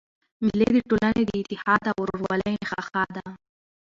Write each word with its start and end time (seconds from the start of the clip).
مېلې 0.45 0.67
د 0.73 0.77
ټولني 0.89 1.21
د 1.25 1.31
اتحاد 1.41 1.81
او 1.89 1.95
ورورولۍ 2.01 2.53
نخښه 2.61 3.03
ده. 3.15 3.25